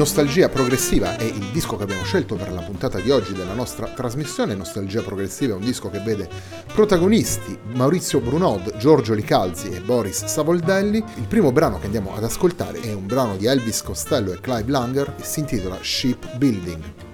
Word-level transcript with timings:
Nostalgia 0.00 0.48
Progressiva 0.48 1.18
è 1.18 1.24
il 1.24 1.50
disco 1.52 1.76
che 1.76 1.82
abbiamo 1.82 2.04
scelto 2.04 2.34
per 2.34 2.50
la 2.50 2.62
puntata 2.62 2.98
di 3.00 3.10
oggi 3.10 3.34
della 3.34 3.52
nostra 3.52 3.86
trasmissione. 3.88 4.54
Nostalgia 4.54 5.02
Progressiva 5.02 5.52
è 5.52 5.56
un 5.58 5.62
disco 5.62 5.90
che 5.90 5.98
vede 5.98 6.26
protagonisti 6.72 7.58
Maurizio 7.74 8.18
Brunod, 8.20 8.78
Giorgio 8.78 9.12
Licalzi 9.12 9.68
e 9.68 9.82
Boris 9.82 10.24
Savoldelli. 10.24 11.04
Il 11.16 11.26
primo 11.26 11.52
brano 11.52 11.78
che 11.78 11.84
andiamo 11.84 12.16
ad 12.16 12.24
ascoltare 12.24 12.80
è 12.80 12.94
un 12.94 13.06
brano 13.06 13.36
di 13.36 13.44
Elvis 13.44 13.82
Costello 13.82 14.32
e 14.32 14.40
Clive 14.40 14.70
Langer 14.70 15.16
e 15.18 15.22
si 15.22 15.40
intitola 15.40 15.76
Shipbuilding. 15.78 17.09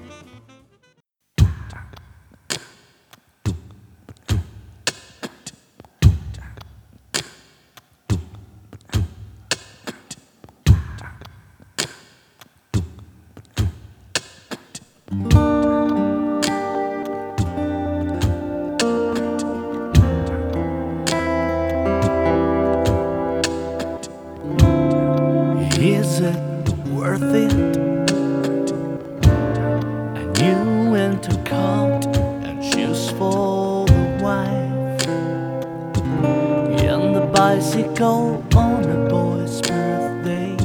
Bicycle 37.47 38.45
on 38.57 38.83
a 38.83 39.09
boy's 39.09 39.61
birthday? 39.61 40.57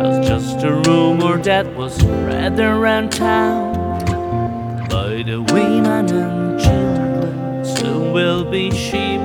Was 0.00 0.28
just 0.28 0.62
a 0.62 0.74
rumor 0.86 1.42
that 1.42 1.66
was 1.74 1.92
spread 1.96 2.60
around 2.60 3.10
town. 3.10 3.74
By 4.88 5.24
the 5.30 5.38
women 5.52 6.06
and 6.22 6.60
children. 6.64 7.64
Soon 7.64 8.12
will 8.12 8.44
be 8.44 8.70
sheep 8.70 9.20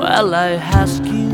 Well, 0.00 0.34
I 0.34 0.50
ask 0.80 1.02
you, 1.04 1.30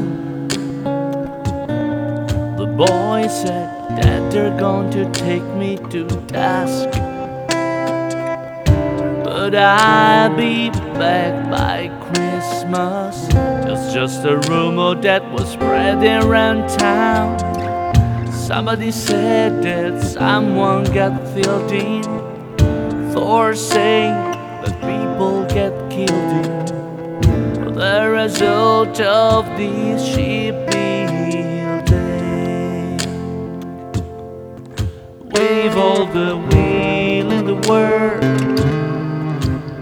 the 2.60 2.68
boy 2.84 3.26
said 3.28 3.68
that 4.00 4.20
they're 4.30 4.58
going 4.58 4.90
to 4.92 5.04
take 5.12 5.46
me 5.60 5.76
to 5.90 6.06
task 6.28 7.05
but 9.50 9.54
I'll 9.54 10.36
be 10.36 10.70
back 10.98 11.48
by 11.48 11.86
Christmas. 12.08 13.28
It's 13.70 13.94
just 13.94 14.24
a 14.24 14.38
rumor 14.50 15.00
that 15.02 15.22
was 15.30 15.52
spreading 15.52 16.28
around 16.28 16.68
town. 16.76 17.38
Somebody 18.32 18.90
said 18.90 19.62
that 19.62 20.02
someone 20.02 20.82
got 20.92 21.22
filled 21.32 21.70
in. 21.70 22.02
Thor 23.12 23.54
saying 23.54 24.14
that 24.64 24.74
people 24.80 25.44
get 25.44 25.72
killed 25.90 26.70
in. 27.30 27.72
The 27.72 28.10
result 28.10 29.00
of 29.00 29.46
this 29.56 30.04
shipbuilding. 30.12 30.66
We've 35.30 35.76
all 35.76 36.04
the 36.06 36.36
wheel 36.36 37.30
in 37.30 37.46
the 37.46 37.68
world 37.68 38.65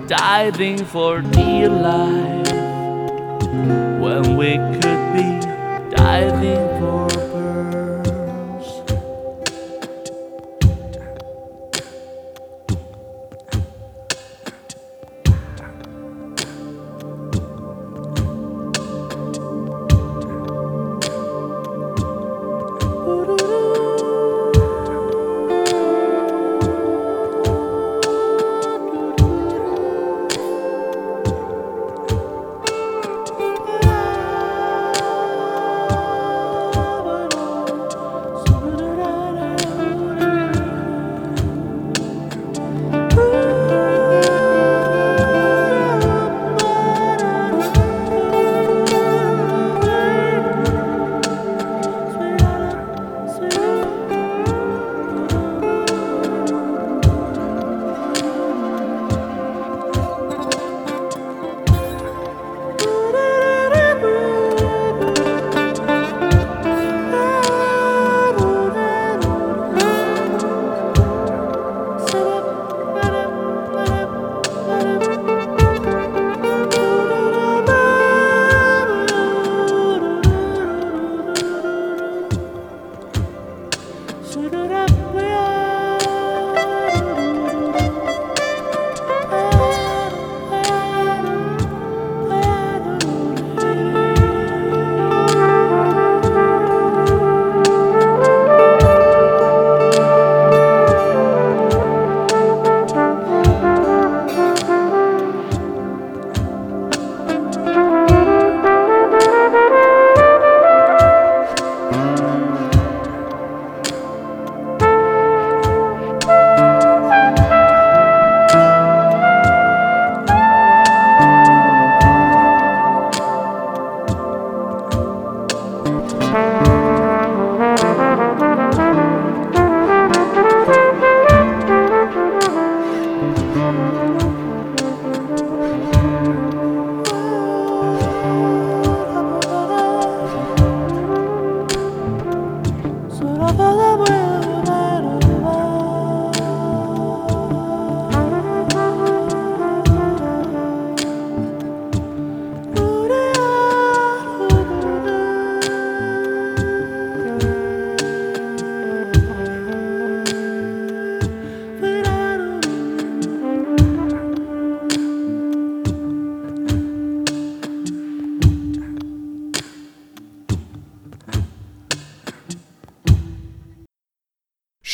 diving 0.07 0.85
for 0.85 1.23
dear 1.23 1.69
life 1.71 2.53
when 4.01 4.37
we 4.37 4.57
could 4.57 5.15
be 5.15 5.34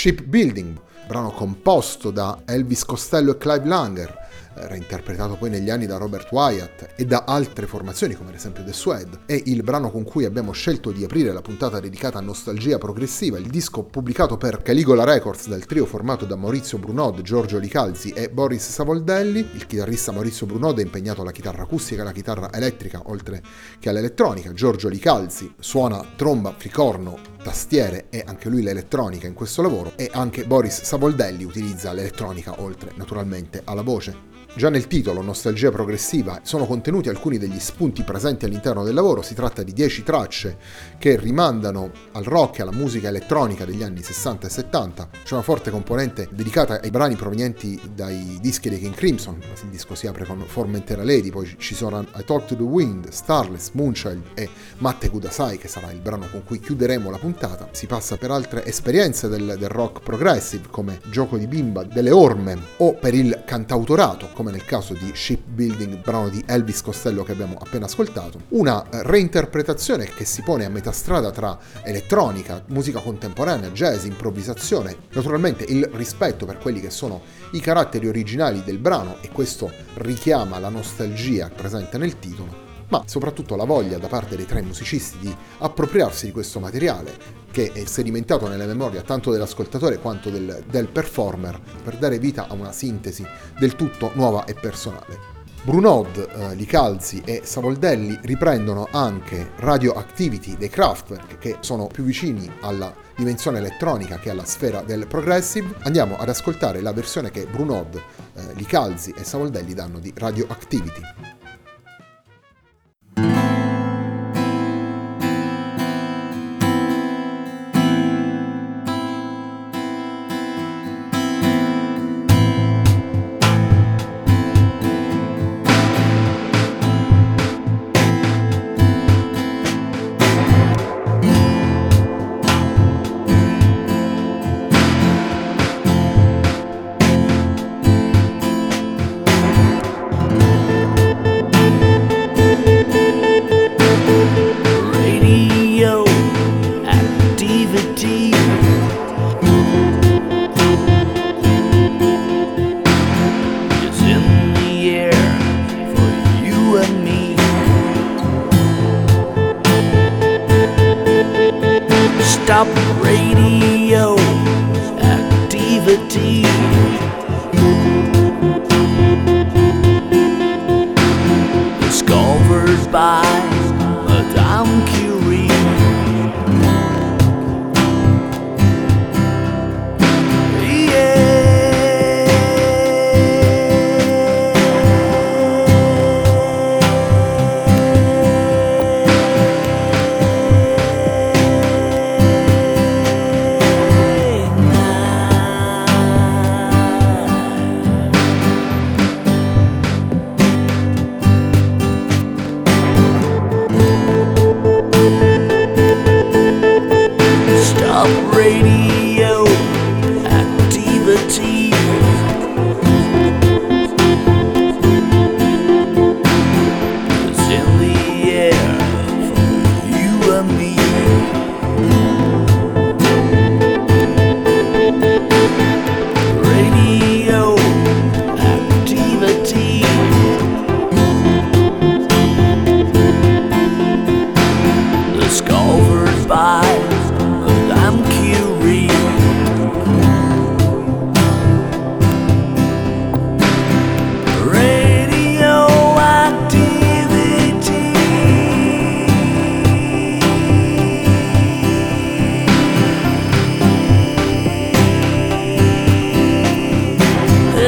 Shipbuilding, 0.01 0.81
brano 1.07 1.31
composto 1.31 2.11
da 2.11 2.41
Elvis 2.47 2.85
Costello 2.85 3.33
e 3.33 3.37
Clive 3.37 3.69
Langer, 3.69 4.20
reinterpretato 4.67 5.37
poi 5.37 5.51
negli 5.51 5.71
anni 5.71 5.87
da 5.87 5.97
Robert 5.97 6.31
Wyatt 6.31 6.95
e 6.97 7.05
da 7.05 7.25
altre 7.27 7.67
formazioni 7.67 8.15
come 8.15 8.31
ad 8.31 8.37
esempio 8.37 8.65
The 8.65 8.73
Swed, 8.73 9.21
è 9.27 9.41
il 9.45 9.63
brano 9.63 9.91
con 9.91 10.05
cui 10.05 10.25
abbiamo 10.25 10.53
scelto 10.53 10.91
di 10.91 11.05
aprire 11.05 11.33
la 11.33 11.43
puntata 11.43 11.81
dedicata 11.81 12.19
a 12.19 12.23
nostalgia 12.23 12.79
progressiva, 12.79 13.39
il 13.39 13.49
disco 13.49 13.83
pubblicato 13.83 14.37
per 14.37 14.63
Caligola 14.63 15.05
Records 15.05 15.49
dal 15.49 15.67
trio 15.67 15.87
formato 15.87 16.25
da 16.25 16.37
Maurizio 16.37 16.79
Brunod, 16.79 17.23
Giorgio 17.23 17.59
Licalzi 17.59 18.11
e 18.11 18.31
Boris 18.31 18.69
Savoldelli. 18.69 19.41
Il 19.55 19.67
chitarrista 19.67 20.13
Maurizio 20.13 20.47
Brunod 20.47 20.79
è 20.79 20.83
impegnato 20.83 21.23
alla 21.23 21.33
chitarra 21.33 21.63
acustica 21.63 21.99
e 21.99 22.03
alla 22.03 22.13
chitarra 22.13 22.53
elettrica 22.53 23.03
oltre 23.07 23.43
che 23.79 23.89
all'elettronica. 23.89 24.53
Giorgio 24.53 24.89
Licalzi 24.89 25.55
suona 25.59 26.05
tromba, 26.17 26.55
fricorno, 26.57 27.19
tastiere 27.43 28.07
e 28.11 28.23
anche 28.27 28.49
lui 28.49 28.63
l'elettronica 28.63 29.27
in 29.27 29.35
questo 29.35 29.63
lavoro 29.63 29.93
e 29.97 30.11
anche 30.13 30.45
Boris 30.45 30.83
Savoldelli 30.83 31.45
utilizza 31.45 31.93
l'elettronica 31.93 32.61
oltre 32.61 32.93
naturalmente 32.97 33.63
alla 33.65 33.83
voce. 33.83 34.30
Già 34.53 34.69
nel 34.69 34.89
titolo, 34.89 35.23
Nostalgia 35.23 35.71
progressiva, 35.71 36.41
sono 36.43 36.67
contenuti 36.67 37.09
alcuni 37.09 37.39
degli 37.39 37.61
spunti 37.61 38.03
presenti 38.03 38.47
all'interno 38.47 38.83
del 38.83 38.95
lavoro, 38.95 39.23
si 39.23 39.33
tratta 39.33 39.63
di 39.63 39.73
10 39.73 40.03
tracce 40.03 40.57
che 40.99 41.17
rimandano 41.17 41.93
al 42.13 42.25
rock 42.25 42.59
e 42.59 42.63
alla 42.63 42.73
musica 42.73 43.09
elettronica 43.09 43.65
degli 43.65 43.85
anni 43.85 44.03
60 44.03 44.49
e 44.49 44.51
70, 44.51 45.09
c'è 45.23 45.35
una 45.35 45.43
forte 45.43 45.71
componente 45.71 46.29
dedicata 46.33 46.81
ai 46.81 46.91
brani 46.91 47.15
provenienti 47.15 47.81
dai 47.95 48.39
dischi 48.41 48.69
dei 48.69 48.81
King 48.81 48.95
Crimson, 48.95 49.39
il 49.63 49.69
disco 49.71 49.95
si 49.95 50.09
apre 50.09 50.27
con 50.27 50.43
Formentera 50.45 51.05
Lady, 51.05 51.31
poi 51.31 51.55
ci 51.57 51.77
sono 51.77 52.01
I 52.01 52.25
Talk 52.25 52.47
to 52.47 52.57
the 52.57 52.63
Wind, 52.63 53.09
Starless, 53.09 53.71
Moonchild 53.75 54.31
e 54.35 54.49
Matte 54.79 55.11
Kudasai 55.11 55.59
che 55.59 55.69
sarà 55.69 55.93
il 55.93 56.01
brano 56.01 56.27
con 56.29 56.43
cui 56.45 56.59
chiuderemo 56.59 57.09
la 57.09 57.19
puntata, 57.19 57.69
si 57.71 57.87
passa 57.87 58.17
per 58.17 58.33
altre 58.33 58.67
esperienze 58.67 59.29
del, 59.29 59.55
del 59.59 59.69
rock 59.69 60.03
progressive 60.03 60.67
come 60.69 61.01
Gioco 61.09 61.37
di 61.37 61.47
Bimba, 61.47 61.85
delle 61.85 62.11
Orme 62.11 62.59
o 62.79 62.95
per 62.95 63.15
il 63.15 63.45
cantautorato 63.47 64.39
come 64.41 64.53
nel 64.53 64.65
caso 64.65 64.95
di 64.95 65.13
Shipbuilding, 65.15 66.03
brano 66.03 66.31
di 66.31 66.43
Elvis 66.47 66.81
Costello 66.81 67.25
che 67.25 67.33
abbiamo 67.33 67.59
appena 67.61 67.85
ascoltato, 67.85 68.41
una 68.49 68.83
reinterpretazione 68.89 70.07
che 70.07 70.25
si 70.25 70.41
pone 70.41 70.65
a 70.65 70.71
metà 70.71 70.93
strada 70.93 71.31
tra 71.31 71.59
elettronica, 71.83 72.65
musica 72.69 73.01
contemporanea, 73.01 73.69
jazz, 73.69 74.07
improvvisazione, 74.07 74.97
naturalmente 75.13 75.65
il 75.69 75.87
rispetto 75.93 76.47
per 76.47 76.57
quelli 76.57 76.81
che 76.81 76.89
sono 76.89 77.21
i 77.53 77.61
caratteri 77.61 78.09
originali 78.09 78.63
del 78.65 78.79
brano 78.79 79.19
e 79.21 79.29
questo 79.29 79.71
richiama 79.97 80.59
la 80.59 80.71
nostalgia 80.71 81.51
presente 81.55 81.99
nel 81.99 82.19
titolo, 82.19 82.70
ma 82.91 83.03
soprattutto 83.07 83.57
la 83.57 83.65
voglia 83.65 83.99
da 83.99 84.07
parte 84.07 84.37
dei 84.37 84.47
tre 84.47 84.63
musicisti 84.63 85.19
di 85.19 85.37
appropriarsi 85.59 86.27
di 86.27 86.33
questo 86.33 86.61
materiale 86.61 87.39
che 87.51 87.73
è 87.73 87.85
sedimentato 87.85 88.47
nella 88.47 88.67
memoria 88.67 89.03
tanto 89.03 89.33
dell'ascoltatore 89.33 89.99
quanto 89.99 90.31
del, 90.31 90.65
del 90.69 90.89
performer 90.89 91.61
per 91.83 91.97
dare 91.97 92.19
vita 92.19 92.47
a 92.49 92.55
una 92.55 92.73
sintesi 92.73 93.27
del 93.59 93.75
tutto 93.75 94.13
nuova 94.15 94.45
e 94.45 94.55
personale. 94.55 95.39
Brunod, 95.63 96.17
eh, 96.17 96.55
Licalzi 96.55 97.21
e 97.23 97.43
Savoldelli 97.45 98.19
riprendono 98.23 98.89
anche 98.91 99.51
Radioactivity 99.57 100.57
dei 100.57 100.71
Kraftwerk 100.71 101.37
che 101.37 101.59
sono 101.61 101.87
più 101.87 102.03
vicini 102.03 102.51
alla 102.61 102.95
dimensione 103.15 103.59
elettronica 103.59 104.19
che 104.19 104.31
alla 104.31 104.47
sfera 104.47 104.81
del 104.81 105.07
progressive. 105.07 105.75
Andiamo 105.81 106.17
ad 106.17 106.31
ascoltare 106.31 106.81
la 106.81 106.95
versione 106.95 107.31
che 107.31 107.45
Brunod, 107.45 107.95
eh, 107.95 108.55
Licalzi 108.55 109.13
e 109.15 109.23
Savoldelli 109.23 109.75
danno 109.75 109.99
di 109.99 110.11
Radioactivity. 110.17 111.40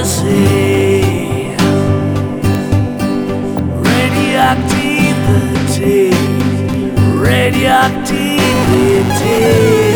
legacy 0.02 1.54
Radioactivity 3.86 6.10
Radioactivity. 7.20 9.91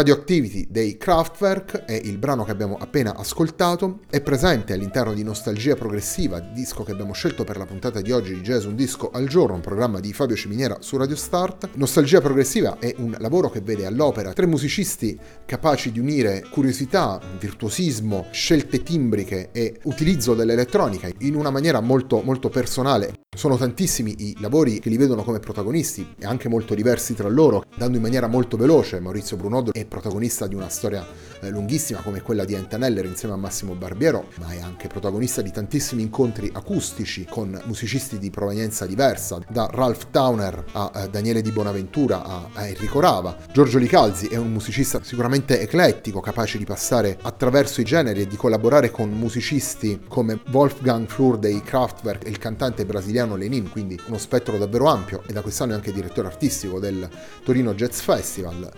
Radioactivity 0.00 0.66
dei 0.70 0.96
Kraftwerk 0.96 1.84
è 1.84 1.92
il 1.92 2.16
brano 2.16 2.42
che 2.44 2.50
abbiamo 2.50 2.78
appena 2.80 3.14
ascoltato, 3.16 3.98
è 4.08 4.22
presente 4.22 4.72
all'interno 4.72 5.12
di 5.12 5.22
Nostalgia 5.22 5.74
Progressiva, 5.74 6.40
disco 6.40 6.84
che 6.84 6.92
abbiamo 6.92 7.12
scelto 7.12 7.44
per 7.44 7.58
la 7.58 7.66
puntata 7.66 8.00
di 8.00 8.10
oggi 8.10 8.32
di 8.32 8.40
Jazz 8.40 8.64
Un 8.64 8.76
Disco 8.76 9.10
al 9.10 9.28
Giorno, 9.28 9.56
un 9.56 9.60
programma 9.60 10.00
di 10.00 10.14
Fabio 10.14 10.36
Ciminiera 10.36 10.78
su 10.80 10.96
Radio 10.96 11.16
Start. 11.16 11.72
Nostalgia 11.74 12.22
Progressiva 12.22 12.78
è 12.78 12.94
un 12.96 13.14
lavoro 13.18 13.50
che 13.50 13.60
vede 13.60 13.84
all'opera 13.84 14.32
tre 14.32 14.46
musicisti 14.46 15.18
capaci 15.44 15.92
di 15.92 15.98
unire 15.98 16.46
curiosità, 16.50 17.20
virtuosismo, 17.38 18.28
scelte 18.30 18.82
timbriche 18.82 19.50
e 19.52 19.80
utilizzo 19.82 20.34
dell'elettronica 20.34 21.10
in 21.18 21.34
una 21.34 21.50
maniera 21.50 21.80
molto, 21.80 22.22
molto 22.22 22.48
personale. 22.48 23.12
Sono 23.36 23.58
tantissimi 23.58 24.14
i 24.18 24.36
lavori 24.40 24.80
che 24.80 24.88
li 24.88 24.96
vedono 24.96 25.22
come 25.22 25.40
protagonisti 25.40 26.14
e 26.18 26.26
anche 26.26 26.48
molto 26.48 26.74
diversi 26.74 27.14
tra 27.14 27.28
loro, 27.28 27.64
dando 27.76 27.96
in 27.96 28.02
maniera 28.02 28.26
molto 28.26 28.56
veloce 28.56 28.98
Maurizio 28.98 29.36
Brunod 29.36 29.70
è 29.72 29.84
protagonista 29.90 30.46
di 30.46 30.54
una 30.54 30.68
storia 30.68 31.04
eh, 31.40 31.50
lunghissima 31.50 32.00
come 32.00 32.22
quella 32.22 32.44
di 32.44 32.54
Antaneller 32.54 33.04
insieme 33.04 33.34
a 33.34 33.36
Massimo 33.36 33.74
Barbiero, 33.74 34.28
ma 34.38 34.52
è 34.52 34.60
anche 34.60 34.86
protagonista 34.86 35.42
di 35.42 35.50
tantissimi 35.50 36.02
incontri 36.02 36.48
acustici 36.54 37.26
con 37.28 37.60
musicisti 37.64 38.18
di 38.18 38.30
provenienza 38.30 38.86
diversa, 38.86 39.40
da 39.48 39.68
Ralph 39.70 40.06
Towner 40.10 40.64
a 40.72 40.92
eh, 40.94 41.08
Daniele 41.08 41.42
Di 41.42 41.50
Bonaventura 41.50 42.22
a, 42.24 42.48
a 42.52 42.66
Enrico 42.68 43.00
Rava. 43.00 43.36
Giorgio 43.52 43.78
Licalzi 43.78 44.28
è 44.28 44.36
un 44.36 44.52
musicista 44.52 45.02
sicuramente 45.02 45.60
eclettico, 45.60 46.20
capace 46.20 46.56
di 46.56 46.64
passare 46.64 47.18
attraverso 47.20 47.80
i 47.80 47.84
generi 47.84 48.22
e 48.22 48.26
di 48.28 48.36
collaborare 48.36 48.90
con 48.92 49.10
musicisti 49.10 50.02
come 50.06 50.40
Wolfgang 50.52 51.08
Flur 51.08 51.36
dei 51.36 51.60
Kraftwerk 51.62 52.26
e 52.26 52.30
il 52.30 52.38
cantante 52.38 52.86
brasiliano 52.86 53.34
Lenin, 53.34 53.68
quindi 53.70 53.98
uno 54.06 54.18
spettro 54.18 54.56
davvero 54.56 54.86
ampio 54.86 55.22
e 55.26 55.32
da 55.32 55.42
quest'anno 55.42 55.72
è 55.72 55.74
anche 55.74 55.92
direttore 55.92 56.28
artistico 56.28 56.78
del 56.78 57.08
Torino 57.42 57.74
Jazz 57.74 58.00
Festival. 58.00 58.70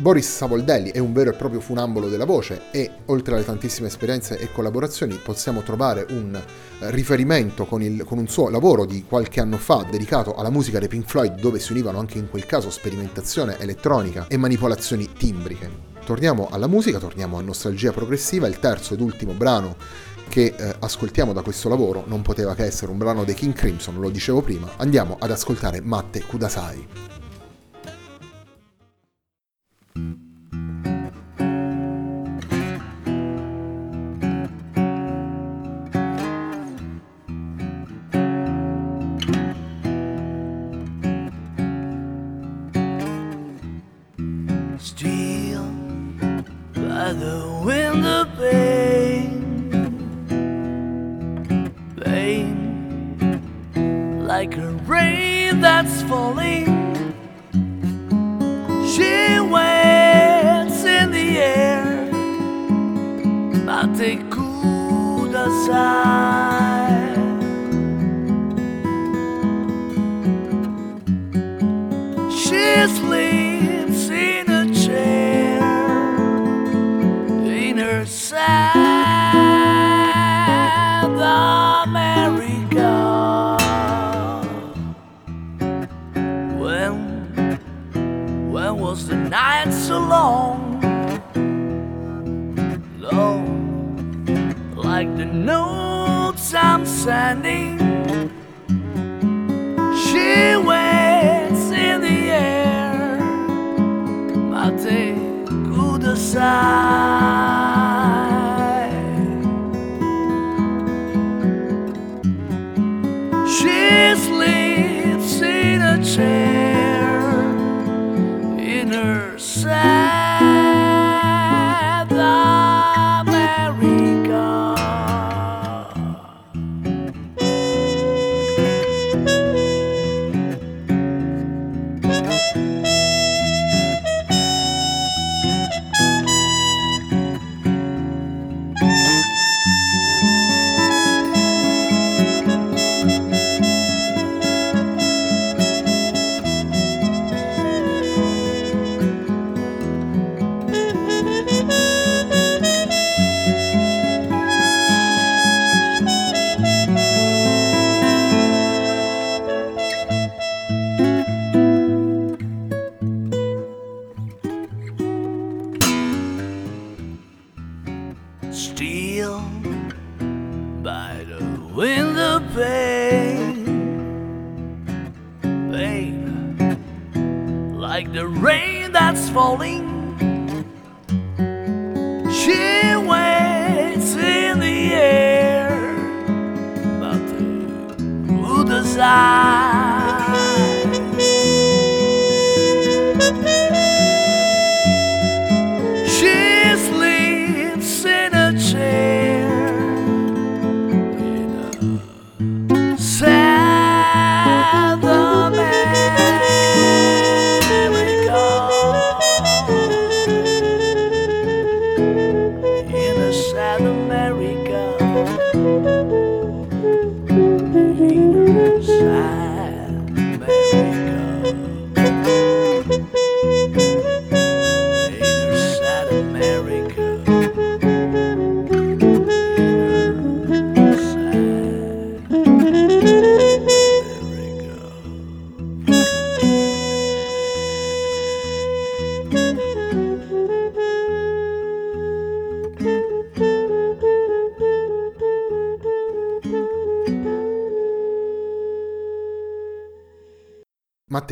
Boris 0.00 0.32
Savoldelli 0.32 0.92
è 0.92 1.00
un 1.00 1.12
vero 1.12 1.30
e 1.30 1.32
proprio 1.32 1.58
funambolo 1.58 2.08
della 2.08 2.24
voce 2.24 2.70
e 2.70 2.88
oltre 3.06 3.34
alle 3.34 3.44
tantissime 3.44 3.88
esperienze 3.88 4.38
e 4.38 4.52
collaborazioni 4.52 5.18
possiamo 5.20 5.62
trovare 5.62 6.06
un 6.10 6.36
eh, 6.36 6.90
riferimento 6.92 7.64
con, 7.64 7.82
il, 7.82 8.04
con, 8.04 8.18
un 8.18 8.28
suo 8.28 8.48
lavoro 8.48 8.84
di 8.84 9.02
qualche 9.02 9.40
anno 9.40 9.56
fa 9.56 9.84
dedicato 9.90 10.36
alla 10.36 10.50
musica 10.50 10.78
dei 10.78 10.86
Pink 10.86 11.08
Floyd 11.08 11.40
dove 11.40 11.58
si 11.58 11.72
univano 11.72 11.98
anche 11.98 12.16
in 12.16 12.30
quel 12.30 12.46
caso 12.46 12.70
sperimentazione 12.70 13.58
elettronica 13.58 14.26
e 14.28 14.36
manipolazioni 14.36 15.10
timbriche. 15.18 15.68
Torniamo 16.04 16.46
alla 16.48 16.68
musica, 16.68 17.00
torniamo 17.00 17.36
a 17.36 17.42
Nostalgia 17.42 17.90
Progressiva, 17.90 18.46
il 18.46 18.60
terzo 18.60 18.94
ed 18.94 19.00
ultimo 19.00 19.32
brano 19.32 19.74
che 20.28 20.54
eh, 20.56 20.74
ascoltiamo 20.78 21.32
da 21.32 21.42
questo 21.42 21.68
lavoro 21.68 22.04
non 22.06 22.22
poteva 22.22 22.54
che 22.54 22.62
essere 22.62 22.92
un 22.92 22.98
brano 22.98 23.24
dei 23.24 23.34
King 23.34 23.52
Crimson, 23.52 23.98
lo 23.98 24.10
dicevo 24.10 24.42
prima, 24.42 24.74
andiamo 24.76 25.16
ad 25.18 25.32
ascoltare 25.32 25.80
Matte 25.80 26.22
Kudasai. 26.22 27.17
like 54.28 54.58
a 54.58 54.72
rain 54.84 55.58
that's 55.62 56.02
falling. 56.02 56.66
She 58.92 59.40
waits 59.40 60.84
in 60.84 61.10
the 61.12 61.38
air, 61.38 62.10
but 63.64 63.94
they 63.96 64.16
could 64.28 65.32
decide. 65.32 66.17
nights 89.28 89.88
so 89.88 89.98
long, 89.98 90.80
long, 92.98 94.24
like 94.74 95.14
the 95.16 95.26
notes 95.26 96.54
I'm 96.54 96.86
sending. 96.86 97.78
She 100.04 100.56
waits 100.56 101.70
in 101.70 102.00
the 102.00 102.30
air, 102.30 103.20
my 104.50 104.70
day. 104.70 105.18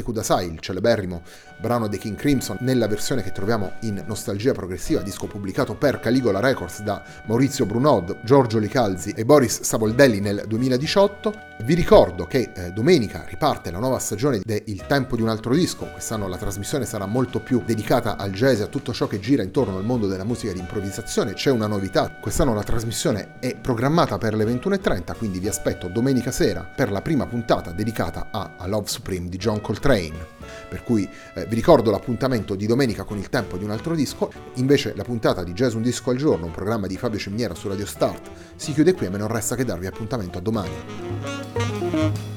Kudasai, 0.03 0.47
il 0.47 0.61
celeberrimo 0.61 1.23
brano 1.59 1.89
dei 1.89 1.99
King 1.99 2.17
Crimson, 2.17 2.57
nella 2.61 2.87
versione 2.87 3.23
che 3.23 3.33
troviamo 3.33 3.73
in 3.81 4.03
Nostalgia 4.07 4.53
Progressiva, 4.53 5.01
disco 5.01 5.27
pubblicato 5.27 5.75
per 5.75 6.01
Caligola 6.01 6.41
Records 6.41 6.83
da 6.83 7.03
Maurizio 7.27 7.67
Brunod, 7.67 8.19
Giorgio 8.23 8.59
Licalzi 8.59 9.11
e 9.11 9.25
Boris 9.25 9.63
Savoldelli 9.63 10.21
nel 10.21 10.45
2018. 10.47 11.45
Vi 11.65 11.75
ricordo 11.75 12.27
che 12.27 12.53
eh, 12.55 12.71
domenica 12.71 13.25
riparte 13.27 13.71
la 13.71 13.79
nuova 13.79 13.99
stagione 13.99 14.41
di 14.43 14.63
Il 14.67 14.87
tempo 14.87 15.17
di 15.17 15.23
un 15.23 15.29
altro 15.29 15.55
disco, 15.55 15.87
quest'anno 15.87 16.29
la 16.29 16.37
trasmissione 16.37 16.85
sarà 16.85 17.07
molto 17.07 17.41
più 17.41 17.63
dedicata 17.65 18.17
al 18.17 18.31
jazz 18.33 18.61
e 18.61 18.65
a 18.65 18.67
tutto 18.67 18.93
ciò 18.93 19.07
che 19.07 19.21
gira 19.21 19.43
intorno 19.43 19.77
al 19.77 19.85
mondo 19.85 20.07
della 20.07 20.25
musica 20.25 20.53
di 20.53 20.59
improvvisazione, 20.59 21.33
c'è 21.35 21.51
una 21.51 21.67
novità, 21.67 22.11
quest'anno 22.21 22.55
la 22.55 22.63
trasmissione 22.63 23.39
è 23.41 23.57
programmata 23.57 24.19
per 24.19 24.35
le 24.35 24.45
21.30, 24.45 25.17
quindi 25.17 25.39
vi 25.39 25.49
aspetto 25.49 25.89
domenica 25.89 26.31
sera 26.31 26.61
per 26.63 26.91
la 26.93 27.01
prima 27.01 27.27
puntata 27.27 27.73
dedicata 27.73 28.29
a, 28.31 28.53
a 28.57 28.67
Love 28.67 28.89
Supreme 28.89 29.29
di 29.29 29.37
John 29.39 29.61
Coltrane. 29.61 30.36
Per 30.69 30.83
cui 30.83 31.09
eh, 31.35 31.47
vi 31.47 31.55
ricordo 31.55 31.91
l'appuntamento 31.91 32.55
di 32.55 32.67
domenica 32.67 33.05
con 33.05 33.19
il 33.19 33.29
tempo 33.29 33.57
di 33.57 33.65
un 33.65 33.71
altro 33.71 33.95
disco, 33.95 34.31
invece 34.55 34.95
la 34.95 35.05
puntata 35.05 35.43
di 35.45 35.53
Jazz 35.53 35.75
Un 35.75 35.83
Disco 35.83 36.11
al 36.11 36.17
Giorno, 36.17 36.47
un 36.47 36.53
programma 36.53 36.87
di 36.87 36.97
Fabio 36.97 37.19
Ciminiera 37.19 37.55
su 37.55 37.69
Radio 37.69 37.87
Start, 37.87 38.31
si 38.57 38.73
chiude 38.73 38.95
qui 38.95 39.07
e 39.07 39.11
me 39.11 39.19
non 39.19 39.29
resta 39.29 39.55
che 39.55 39.65
darvi 39.65 39.87
appuntamento 39.87 40.39
a 40.39 40.41
domani. 40.41 42.35